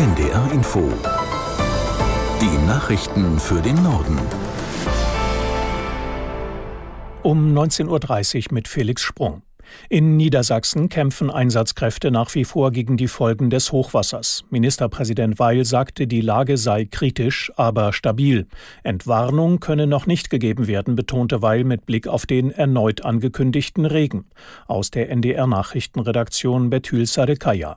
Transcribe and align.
NDR 0.00 0.50
Info. 0.50 0.90
Die 2.40 2.66
Nachrichten 2.66 3.38
für 3.38 3.60
den 3.60 3.82
Norden. 3.82 4.18
Um 7.22 7.54
19.30 7.54 8.46
Uhr 8.48 8.54
mit 8.54 8.66
Felix 8.66 9.02
Sprung. 9.02 9.42
In 9.90 10.16
Niedersachsen 10.16 10.88
kämpfen 10.88 11.30
Einsatzkräfte 11.30 12.10
nach 12.10 12.34
wie 12.34 12.46
vor 12.46 12.70
gegen 12.70 12.96
die 12.96 13.08
Folgen 13.08 13.50
des 13.50 13.72
Hochwassers. 13.72 14.46
Ministerpräsident 14.48 15.38
Weil 15.38 15.66
sagte, 15.66 16.06
die 16.06 16.22
Lage 16.22 16.56
sei 16.56 16.86
kritisch, 16.86 17.52
aber 17.56 17.92
stabil. 17.92 18.46
Entwarnung 18.82 19.60
könne 19.60 19.86
noch 19.86 20.06
nicht 20.06 20.30
gegeben 20.30 20.66
werden, 20.66 20.96
betonte 20.96 21.42
Weil 21.42 21.64
mit 21.64 21.84
Blick 21.84 22.08
auf 22.08 22.24
den 22.24 22.50
erneut 22.52 23.04
angekündigten 23.04 23.84
Regen. 23.84 24.30
Aus 24.66 24.90
der 24.90 25.10
NDR 25.10 25.46
Nachrichtenredaktion 25.46 26.70
Betül 26.70 27.04
Sadekaya. 27.04 27.76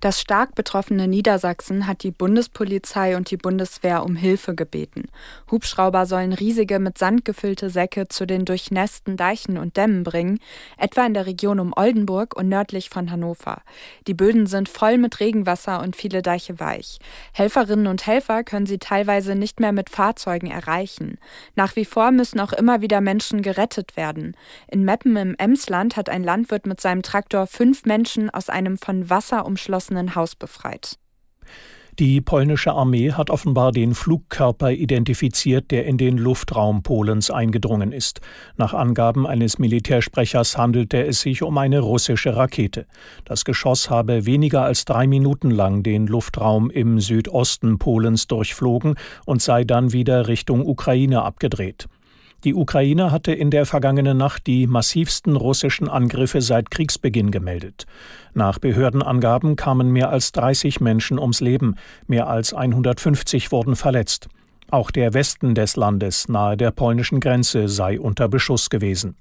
Das 0.00 0.20
stark 0.20 0.54
betroffene 0.54 1.08
Niedersachsen 1.08 1.88
hat 1.88 2.04
die 2.04 2.12
Bundespolizei 2.12 3.16
und 3.16 3.32
die 3.32 3.36
Bundeswehr 3.36 4.04
um 4.04 4.14
Hilfe 4.14 4.54
gebeten. 4.54 5.08
Hubschrauber 5.50 6.06
sollen 6.06 6.32
riesige 6.32 6.78
mit 6.78 6.98
Sand 6.98 7.24
gefüllte 7.24 7.68
Säcke 7.68 8.06
zu 8.06 8.24
den 8.24 8.44
durchnässten 8.44 9.16
Deichen 9.16 9.58
und 9.58 9.76
Dämmen 9.76 10.04
bringen, 10.04 10.38
etwa 10.76 11.04
in 11.04 11.14
der 11.14 11.26
Region 11.26 11.58
um 11.58 11.72
Oldenburg 11.74 12.36
und 12.36 12.48
nördlich 12.48 12.90
von 12.90 13.10
Hannover. 13.10 13.62
Die 14.06 14.14
Böden 14.14 14.46
sind 14.46 14.68
voll 14.68 14.98
mit 14.98 15.18
Regenwasser 15.18 15.82
und 15.82 15.96
viele 15.96 16.22
Deiche 16.22 16.60
weich. 16.60 17.00
Helferinnen 17.32 17.88
und 17.88 18.06
Helfer 18.06 18.44
können 18.44 18.66
sie 18.66 18.78
teilweise 18.78 19.34
nicht 19.34 19.58
mehr 19.58 19.72
mit 19.72 19.90
Fahrzeugen 19.90 20.48
erreichen. 20.48 21.18
Nach 21.56 21.74
wie 21.74 21.84
vor 21.84 22.12
müssen 22.12 22.38
auch 22.38 22.52
immer 22.52 22.82
wieder 22.82 23.00
Menschen 23.00 23.42
gerettet 23.42 23.96
werden. 23.96 24.36
In 24.68 24.84
Meppen 24.84 25.16
im 25.16 25.34
Emsland 25.38 25.96
hat 25.96 26.08
ein 26.08 26.22
Landwirt 26.22 26.66
mit 26.66 26.80
seinem 26.80 27.02
Traktor 27.02 27.48
fünf 27.48 27.84
Menschen 27.84 28.30
aus 28.30 28.48
einem 28.48 28.78
von 28.78 29.10
Wasser 29.10 29.44
umschlossenen 29.44 29.87
verlassenen 29.88 30.14
Haus 30.14 30.36
befreit. 30.36 30.98
Die 31.98 32.20
polnische 32.20 32.72
Armee 32.72 33.10
hat 33.10 33.28
offenbar 33.28 33.72
den 33.72 33.92
Flugkörper 33.92 34.70
identifiziert, 34.70 35.72
der 35.72 35.84
in 35.84 35.98
den 35.98 36.16
Luftraum 36.16 36.84
Polens 36.84 37.28
eingedrungen 37.28 37.90
ist. 37.90 38.20
Nach 38.56 38.72
Angaben 38.72 39.26
eines 39.26 39.58
Militärsprechers 39.58 40.56
handelte 40.56 41.04
es 41.04 41.22
sich 41.22 41.42
um 41.42 41.58
eine 41.58 41.80
russische 41.80 42.36
Rakete. 42.36 42.86
Das 43.24 43.44
Geschoss 43.44 43.90
habe 43.90 44.26
weniger 44.26 44.62
als 44.62 44.84
drei 44.84 45.08
Minuten 45.08 45.50
lang 45.50 45.82
den 45.82 46.06
Luftraum 46.06 46.70
im 46.70 47.00
Südosten 47.00 47.80
Polens 47.80 48.28
durchflogen 48.28 48.94
und 49.26 49.42
sei 49.42 49.64
dann 49.64 49.92
wieder 49.92 50.28
Richtung 50.28 50.64
Ukraine 50.64 51.22
abgedreht. 51.22 51.88
Die 52.44 52.54
Ukraine 52.54 53.10
hatte 53.10 53.32
in 53.32 53.50
der 53.50 53.66
vergangenen 53.66 54.16
Nacht 54.16 54.46
die 54.46 54.68
massivsten 54.68 55.34
russischen 55.34 55.88
Angriffe 55.88 56.40
seit 56.40 56.70
Kriegsbeginn 56.70 57.32
gemeldet. 57.32 57.86
Nach 58.32 58.60
Behördenangaben 58.60 59.56
kamen 59.56 59.90
mehr 59.90 60.10
als 60.10 60.30
30 60.32 60.80
Menschen 60.80 61.18
ums 61.18 61.40
Leben, 61.40 61.74
mehr 62.06 62.28
als 62.28 62.54
150 62.54 63.50
wurden 63.50 63.74
verletzt. 63.74 64.28
Auch 64.70 64.92
der 64.92 65.14
Westen 65.14 65.56
des 65.56 65.76
Landes 65.76 66.28
nahe 66.28 66.56
der 66.56 66.70
polnischen 66.70 67.18
Grenze 67.18 67.68
sei 67.68 67.98
unter 67.98 68.28
Beschuss 68.28 68.70
gewesen. 68.70 69.16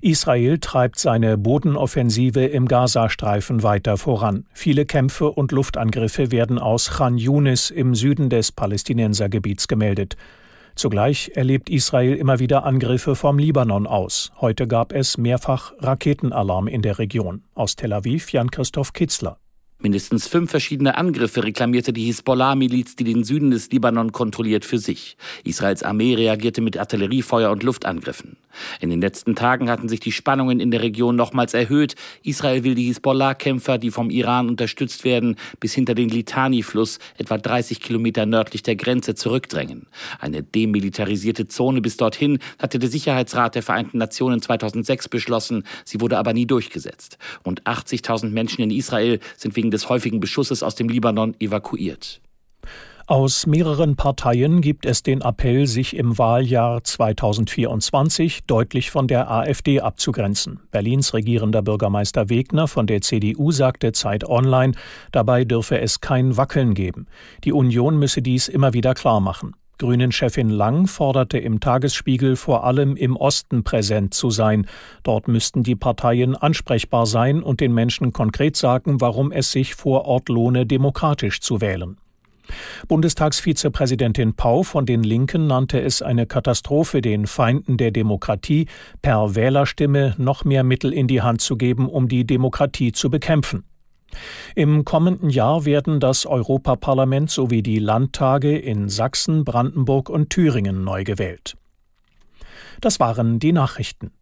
Israel 0.00 0.58
treibt 0.58 1.00
seine 1.00 1.36
Bodenoffensive 1.36 2.44
im 2.44 2.68
Gazastreifen 2.68 3.64
weiter 3.64 3.96
voran. 3.96 4.46
Viele 4.52 4.86
Kämpfe 4.86 5.30
und 5.30 5.50
Luftangriffe 5.50 6.30
werden 6.30 6.60
aus 6.60 6.90
Khan 6.90 7.18
Yunis 7.18 7.70
im 7.70 7.96
Süden 7.96 8.30
des 8.30 8.52
Palästinensergebiets 8.52 9.66
gemeldet. 9.66 10.16
Zugleich 10.78 11.32
erlebt 11.34 11.70
Israel 11.70 12.14
immer 12.14 12.38
wieder 12.38 12.62
Angriffe 12.62 13.16
vom 13.16 13.36
Libanon 13.36 13.88
aus. 13.88 14.30
Heute 14.40 14.68
gab 14.68 14.92
es 14.92 15.18
mehrfach 15.18 15.72
Raketenalarm 15.80 16.68
in 16.68 16.82
der 16.82 17.00
Region. 17.00 17.42
Aus 17.56 17.74
Tel 17.74 17.92
Aviv 17.92 18.30
Jan-Christoph 18.30 18.92
Kitzler. 18.92 19.40
Mindestens 19.80 20.26
fünf 20.26 20.50
verschiedene 20.50 20.96
Angriffe 20.96 21.44
reklamierte 21.44 21.92
die 21.92 22.06
Hisbollah-Miliz, 22.06 22.96
die 22.96 23.04
den 23.04 23.22
Süden 23.22 23.52
des 23.52 23.70
Libanon 23.70 24.10
kontrolliert, 24.10 24.64
für 24.64 24.78
sich. 24.78 25.16
Israels 25.44 25.84
Armee 25.84 26.16
reagierte 26.16 26.60
mit 26.60 26.76
Artilleriefeuer 26.76 27.52
und 27.52 27.62
Luftangriffen. 27.62 28.36
In 28.80 28.90
den 28.90 29.00
letzten 29.00 29.36
Tagen 29.36 29.70
hatten 29.70 29.88
sich 29.88 30.00
die 30.00 30.10
Spannungen 30.10 30.58
in 30.58 30.72
der 30.72 30.82
Region 30.82 31.14
nochmals 31.14 31.54
erhöht. 31.54 31.94
Israel 32.24 32.64
will 32.64 32.74
die 32.74 32.86
Hisbollah-Kämpfer, 32.86 33.78
die 33.78 33.92
vom 33.92 34.10
Iran 34.10 34.48
unterstützt 34.48 35.04
werden, 35.04 35.36
bis 35.60 35.74
hinter 35.74 35.94
den 35.94 36.08
Litani-Fluss, 36.08 36.98
etwa 37.16 37.38
30 37.38 37.80
Kilometer 37.80 38.26
nördlich 38.26 38.64
der 38.64 38.74
Grenze, 38.74 39.14
zurückdrängen. 39.14 39.86
Eine 40.18 40.42
demilitarisierte 40.42 41.46
Zone 41.46 41.80
bis 41.80 41.96
dorthin 41.96 42.40
hatte 42.58 42.78
der 42.78 42.88
Sicherheitsrat 42.88 43.54
der 43.54 43.62
Vereinten 43.62 43.98
Nationen 43.98 44.42
2006 44.42 45.08
beschlossen. 45.08 45.64
Sie 45.84 46.00
wurde 46.00 46.18
aber 46.18 46.32
nie 46.32 46.46
durchgesetzt. 46.46 47.18
Rund 47.46 47.62
80.000 47.62 48.30
Menschen 48.30 48.62
in 48.62 48.70
Israel 48.70 49.20
sind 49.36 49.56
wegen 49.56 49.67
wegen 49.68 49.70
des 49.70 49.88
häufigen 49.88 50.20
Beschusses 50.20 50.62
aus 50.62 50.74
dem 50.74 50.88
Libanon 50.88 51.34
evakuiert. 51.40 52.20
Aus 53.06 53.46
mehreren 53.46 53.96
Parteien 53.96 54.60
gibt 54.60 54.84
es 54.84 55.02
den 55.02 55.22
Appell, 55.22 55.66
sich 55.66 55.96
im 55.96 56.18
Wahljahr 56.18 56.84
2024 56.84 58.44
deutlich 58.46 58.90
von 58.90 59.08
der 59.08 59.30
AfD 59.30 59.80
abzugrenzen. 59.80 60.60
Berlins 60.70 61.14
regierender 61.14 61.62
Bürgermeister 61.62 62.28
Wegner 62.28 62.68
von 62.68 62.86
der 62.86 63.00
CDU 63.00 63.50
sagte 63.50 63.92
Zeit 63.92 64.24
Online, 64.24 64.74
dabei 65.10 65.44
dürfe 65.44 65.80
es 65.80 66.00
kein 66.00 66.36
Wackeln 66.36 66.74
geben. 66.74 67.06
Die 67.44 67.52
Union 67.52 67.98
müsse 67.98 68.20
dies 68.20 68.48
immer 68.48 68.74
wieder 68.74 68.92
klar 68.92 69.20
machen. 69.20 69.54
Grünen-Chefin 69.78 70.50
Lang 70.50 70.86
forderte 70.86 71.38
im 71.38 71.60
Tagesspiegel 71.60 72.36
vor 72.36 72.64
allem 72.64 72.96
im 72.96 73.16
Osten 73.16 73.64
präsent 73.64 74.12
zu 74.12 74.30
sein. 74.30 74.66
Dort 75.02 75.28
müssten 75.28 75.62
die 75.62 75.76
Parteien 75.76 76.36
ansprechbar 76.36 77.06
sein 77.06 77.42
und 77.42 77.60
den 77.60 77.72
Menschen 77.72 78.12
konkret 78.12 78.56
sagen, 78.56 79.00
warum 79.00 79.32
es 79.32 79.52
sich 79.52 79.74
vor 79.74 80.04
Ort 80.04 80.28
lohne, 80.28 80.66
demokratisch 80.66 81.40
zu 81.40 81.60
wählen. 81.60 81.96
Bundestagsvizepräsidentin 82.88 84.34
Pau 84.34 84.62
von 84.62 84.86
den 84.86 85.02
Linken 85.02 85.46
nannte 85.46 85.80
es 85.80 86.02
eine 86.02 86.26
Katastrophe, 86.26 87.00
den 87.00 87.26
Feinden 87.26 87.76
der 87.76 87.90
Demokratie 87.90 88.66
per 89.02 89.34
Wählerstimme 89.34 90.14
noch 90.18 90.44
mehr 90.44 90.64
Mittel 90.64 90.92
in 90.92 91.06
die 91.06 91.22
Hand 91.22 91.40
zu 91.40 91.56
geben, 91.56 91.88
um 91.88 92.08
die 92.08 92.26
Demokratie 92.26 92.92
zu 92.92 93.10
bekämpfen. 93.10 93.64
Im 94.54 94.84
kommenden 94.84 95.30
Jahr 95.30 95.64
werden 95.64 96.00
das 96.00 96.26
Europaparlament 96.26 97.30
sowie 97.30 97.62
die 97.62 97.78
Landtage 97.78 98.56
in 98.58 98.88
Sachsen, 98.88 99.44
Brandenburg 99.44 100.08
und 100.10 100.30
Thüringen 100.30 100.84
neu 100.84 101.04
gewählt. 101.04 101.56
Das 102.80 103.00
waren 103.00 103.38
die 103.38 103.52
Nachrichten. 103.52 104.12